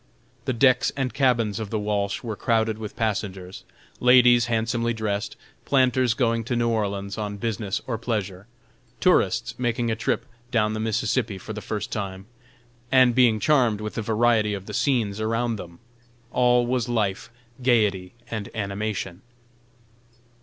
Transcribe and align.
The 0.45 0.53
decks 0.53 0.91
and 0.97 1.13
cabins 1.13 1.59
of 1.59 1.69
the 1.69 1.77
Walsh 1.77 2.23
were 2.23 2.35
crowded 2.35 2.79
with 2.79 2.95
passengers; 2.95 3.63
ladies 3.99 4.47
handsomely 4.47 4.95
dressed, 4.95 5.35
planters 5.63 6.15
going 6.15 6.43
to 6.45 6.55
New 6.55 6.69
Orleans 6.69 7.19
on 7.19 7.37
business 7.37 7.83
or 7.85 7.99
pleasure; 7.99 8.47
tourists 8.99 9.53
making 9.59 9.91
a 9.91 9.95
trip 9.95 10.25
down 10.49 10.73
the 10.73 10.79
Mississippi 10.79 11.37
for 11.37 11.53
the 11.53 11.61
first 11.61 11.91
time, 11.91 12.25
and 12.91 13.13
being 13.13 13.39
charmed 13.39 13.79
with 13.79 13.93
the 13.93 14.01
variety 14.01 14.55
of 14.55 14.65
the 14.65 14.73
scenes 14.73 15.19
around 15.21 15.57
them: 15.57 15.77
all 16.31 16.65
was 16.65 16.89
life, 16.89 17.29
gaiety 17.61 18.15
and 18.31 18.49
animation. 18.55 19.21